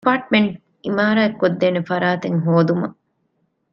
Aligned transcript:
އެޕާޓްމަންޓެއް 0.05 0.57
ޢިމާރާތްކޮށްދޭނޭ 0.83 1.79
ފަރާތެއް 1.89 2.39
ހޯދުމަށް 2.45 2.97